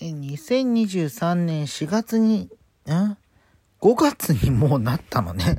[0.00, 2.48] 2023年4月に、
[2.86, 3.16] ん
[3.82, 5.58] ?5 月にもうなったのね。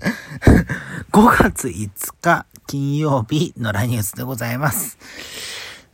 [1.12, 4.98] 5月5日金曜日のラニュースでございます。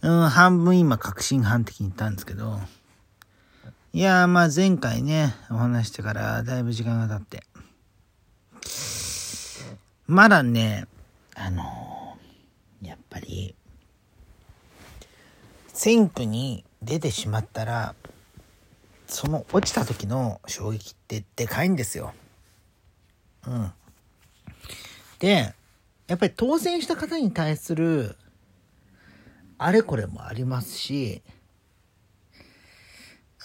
[0.02, 2.60] うん、半分今確信犯的に言ったんですけど。
[3.92, 7.44] いやー、まあ前回ね、お話してからだいぶ時間が経って。
[10.08, 10.88] まだね、
[11.36, 13.56] あのー、やっぱり、
[15.74, 17.94] 選挙に出てしまったら、
[19.08, 22.14] その落ちた時の衝撃ってでかいんですよ。
[23.48, 23.72] うん。
[25.20, 25.54] で、
[26.08, 28.16] やっぱり当選した方に対する、
[29.58, 31.24] あれこれもありますし、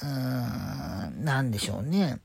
[0.03, 2.21] うーん、なんでしょうね。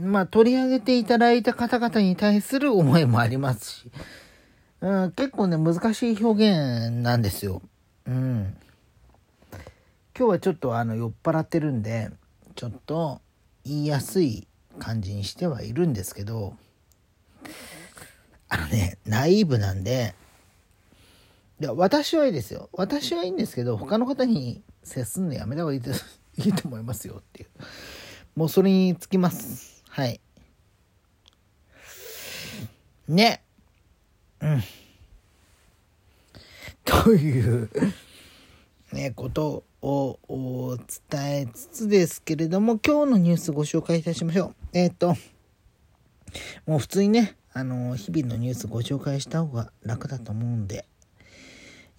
[0.00, 3.90] まあ、取り上げていただいた方々に対する思いもありますし、
[4.80, 7.60] うん、結構ね、難しい表現なんですよ。
[8.06, 8.56] うん。
[10.16, 12.10] 今日はちょっとあの、酔っ払ってるんで、
[12.54, 13.20] ちょっと
[13.64, 14.46] 言いやすい
[14.78, 16.56] 感じにしてはいるんですけど、
[18.48, 20.14] あのね、ナイーブなんで、
[21.60, 22.68] いや、私はいいですよ。
[22.72, 25.80] 私はいいんですけど、他の方に接すんのやめた方がいい。
[25.80, 27.48] と思いますよっていう。
[28.34, 29.82] もうそれにつきます。
[29.88, 30.20] はい。
[33.08, 33.42] ね。
[34.40, 34.62] うん。
[36.84, 37.68] という、
[38.92, 40.78] ね、ことを
[41.10, 44.54] 伝えつつですけれども、今日のニュースご紹介いたしましょう。
[44.72, 45.16] えっ、ー、と、
[46.66, 50.86] もう普通にね、あの、日々のニュースご紹介した方が楽だと思うんで、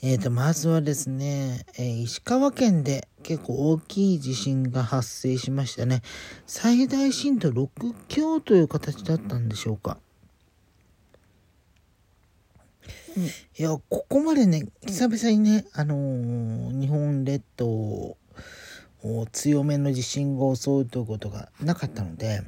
[0.01, 6.01] えっ、ー、と、まずはですね、えー、石川県で結構大きい地震が発生しましたね。
[6.47, 9.97] 最大震度6強という形だったんでしょうか。
[13.57, 18.17] いや、ここまでね、久々にね、あのー、日本列島を
[19.31, 22.41] 強めの地震が襲うということがなかったので、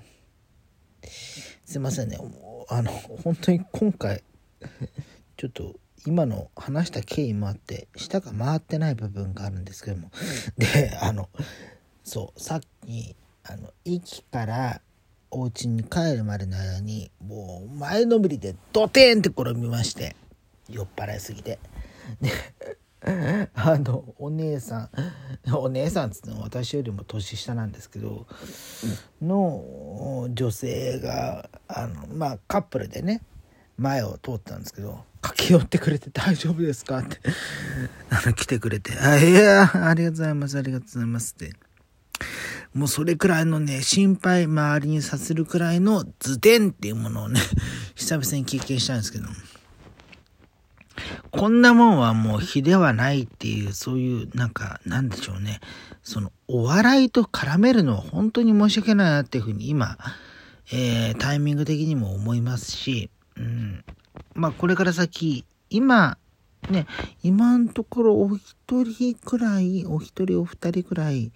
[1.65, 2.17] すいませんね、
[2.69, 4.23] あの、本当に今回、
[5.37, 5.75] ちょっと
[6.05, 10.11] 今の話した経緯もあって、舌が回ってない部分があるんですけども、
[10.57, 11.29] で、あの、
[12.03, 14.81] そう、さっき、あの、駅から
[15.31, 20.15] お家に帰るまでの間に、もう前のめりでドテンって転びまして、
[20.69, 21.59] 酔っ払いすぎて。
[22.21, 22.31] で、
[23.53, 24.89] あの、お姉さ
[25.47, 28.27] ん、お姉さんっつってのは私よりも年下なんですけど、
[29.21, 33.21] の女性が、あの、まあカップルでね、
[33.77, 37.19] 前を通ったんですけど、駆け寄ってくれて大丈夫ですかって、
[38.09, 41.53] あの、来てくれて、あ、いや、ありがとうございます、ありがとうございますって。
[42.73, 47.39] もうそれくらいのね、心配周りにさせるくらいの図典っていうものをね、
[47.95, 49.25] 久々に経験したんですけど、
[51.31, 55.59] こんなもんはもう比ではないっていう、そういう、なんか、なんでしょうね。
[56.03, 59.97] その、お笑いと絡めるのは本当に申し訳ないなっていうふうに今、
[60.71, 63.83] えー、タイミング的にも思いますし、うん。
[64.33, 66.17] まあ、これから先、今、
[66.69, 66.85] ね、
[67.23, 71.31] 今のところお一人くらい、お一人お二人くらい、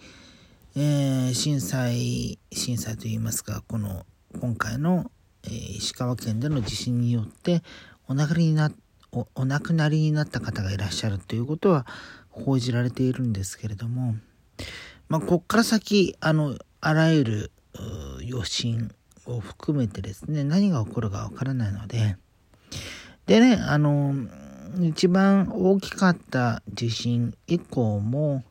[0.76, 4.06] えー、震災、震災といいますか、この、
[4.40, 5.12] 今回の、
[5.44, 7.64] えー、石川県での地震によって、
[8.08, 11.86] お亡くなりになっておお亡くなりになった方がいらっしゃるということは
[12.30, 14.16] 報じられているんですけれども、
[15.10, 17.52] まあ、こっから先、あの、あらゆる
[18.30, 18.92] 余震
[19.26, 22.18] を含めてですね、何が起こるかわからないので、
[23.26, 24.14] でね、あの、
[24.82, 28.44] 一番大きかった地震以降も、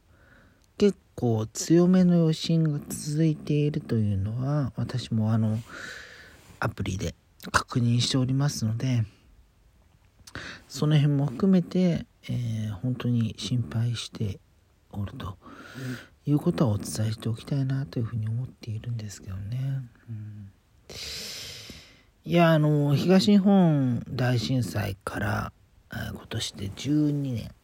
[0.78, 5.58] 結構強めの余震が続いているというのは、私もあの、
[6.58, 7.14] アプリで
[7.52, 9.04] 確認しておりますので、
[10.68, 14.40] その辺も含めて、えー、本当に心配して
[14.92, 15.36] おると
[16.26, 19.82] いうことはお伝えしておきたいなというふうに思っているんですけどね。
[20.08, 20.50] うん、
[22.24, 25.52] いや、あの、東日本大震災から、
[25.92, 27.44] え今年で12年。
[27.44, 27.54] だか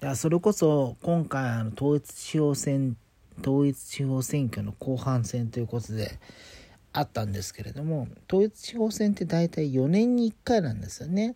[0.00, 2.96] らそれこそ今回あの統一地方選
[3.40, 6.18] 統一地方選挙の後半戦ということで、
[6.92, 11.34] あったんですけれども、統一地方選って大体4年に1回なんですよね。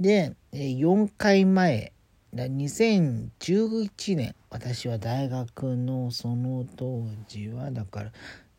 [0.00, 1.92] で、4回前、
[2.34, 8.12] 2011年、私は大学のその当時は、だから、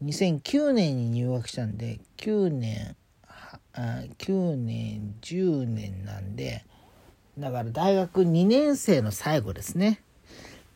[0.04, 2.96] 2009年に入学したんで、9年、
[3.74, 6.64] あ9年、10年なんで、
[7.38, 10.02] だから大学2年生の最後ですね。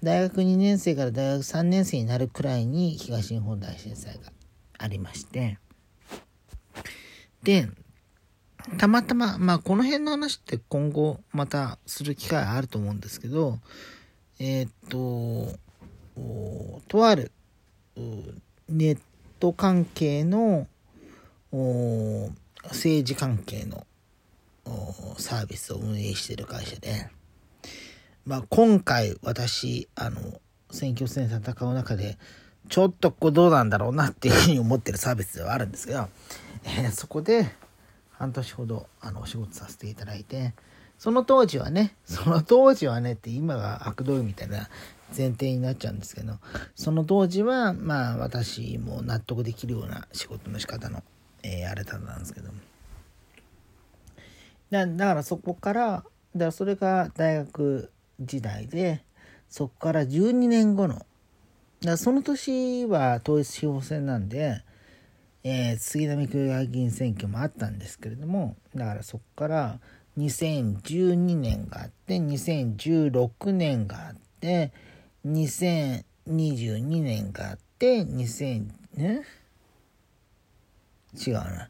[0.02, 4.33] 大学2年生から大学3年生になるくらいに東日本大震災が
[4.84, 5.58] ありまして、
[7.42, 7.70] で、
[8.78, 13.60] たまたま、まあこの辺の話って今後またする機会あると思うんですけど、
[14.40, 15.58] えー、っと、
[16.88, 17.32] とある
[18.70, 19.00] ネッ
[19.40, 20.68] ト関係の
[22.66, 23.88] 政治関係の
[25.18, 27.10] サービスを運営している会社で、
[28.26, 30.42] まあ、今回私あの
[30.72, 32.18] 選挙戦戦う中で
[32.70, 36.08] ちょっとここどうなんだろうなっていうふうに思ってるサービスではあるんですけど、
[36.64, 37.48] えー、そこで
[38.12, 40.54] 半年ほどあのお仕事させていただいて
[40.98, 44.70] その当時はねその当時はねって今が悪どいみたいな
[45.16, 46.36] 前提になっちゃうんですけど
[46.76, 51.04] その当時はまあ私も納得できるような仕事の仕方の、
[51.44, 52.50] えー、あれだったんですけど。
[54.72, 56.06] だだからそこからだか
[56.36, 59.04] らそれが大学時代で
[59.48, 61.06] そこから12年後の
[61.84, 64.62] だその年は統一地方選なんで、
[65.44, 69.80] えー、杉並区議会議員選挙もあったんですけれどもだからそこから
[70.18, 74.72] 2012年があって2016年があって
[75.26, 79.24] 2022年があって2000ね
[81.16, 81.70] 違うな。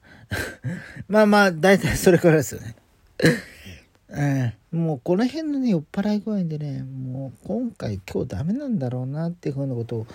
[1.09, 2.75] まあまあ大体それからですよね。
[4.09, 10.07] えー、もうこの辺のね酔っ払い具合でねもう今回今日ダメなんだろうなっていうふうなことを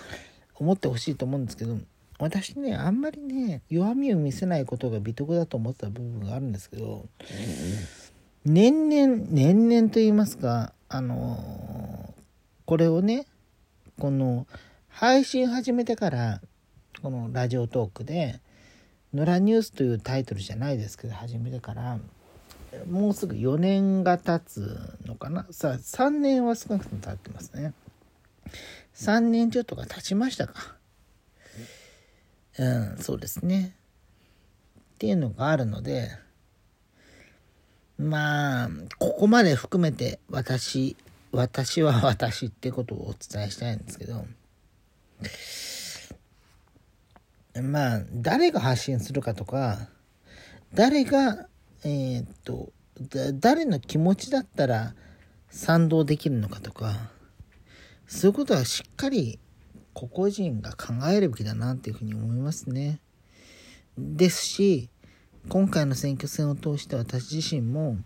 [0.55, 1.77] 思ってほしいと思うんですけど
[2.19, 7.05] 私ねあんまりね弱みを見せないことが美徳だと思ってた部分があるんですけど、
[8.43, 12.13] 年々年々と言いますかあの
[12.65, 13.25] これをね
[13.97, 14.45] この
[14.89, 16.41] 配信始めてから
[17.01, 18.41] このラジオトークで
[19.13, 21.99] 「野良ニュース」というタイトルじゃないですけど始めてから
[22.87, 25.45] もうすぐ4年が経つのかな？
[25.51, 27.73] さあ3年は少なくとも経ってますね。
[28.95, 30.75] 3年ちょっとが経ちましたか。
[32.57, 33.75] うんそうですね。
[34.95, 36.09] っていうのがあるので
[37.97, 40.97] まあここまで含めて私
[41.31, 44.25] 私は私ってことをお伝えしたいんですけど
[47.61, 49.87] まあ誰が発信するかとか
[50.73, 51.48] 誰が
[51.83, 52.71] えー、っと
[53.33, 54.93] 誰の気持ちだったら
[55.49, 57.09] 賛同できるのかとか
[58.07, 59.39] そういうことはしっかり
[59.93, 62.99] 個々人が考えるべきだなっていうふうに思いますね。
[63.97, 64.89] ですし
[65.47, 67.97] 今回の選挙戦を通して私自身も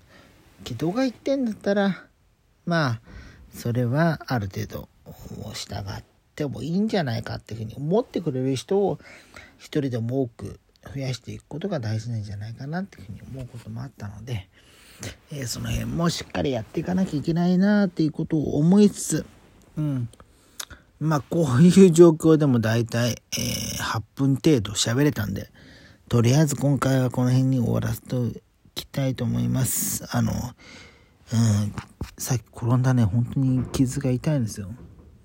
[0.64, 2.06] 軌道が言ってんだったら
[2.66, 3.02] まあ
[3.54, 4.90] それはある程度
[5.54, 6.04] 従っ
[6.36, 9.00] てもいいんじゃないかっていうふうに思ってくれる人を
[9.58, 10.60] 一人でも多く
[10.94, 14.50] 増やしていくことが大事なんじゃないかなっていうふうに思うこともあったので、
[15.32, 19.26] えー、その辺もしっかりやっていかなきゃいけないなっていうことを思いつつ、
[19.78, 20.10] うん。
[21.00, 25.50] まあ、こういう状況でも大体、えー、8分程度喋れたんで、
[26.08, 28.30] とりあえず今回はこの辺に終わらせてお
[28.76, 30.06] きたいと思います。
[30.16, 31.74] あの、うん、
[32.18, 34.70] さっき転んだね、本当に傷が痛いんですよ。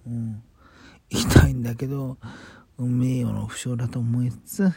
[0.06, 0.42] うん。
[1.10, 2.16] 痛いんだけど、
[2.78, 4.72] 名誉の負傷だと思いつつ、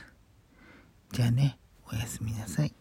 [1.11, 1.59] じゃあね、
[1.91, 2.73] おやすみなさい。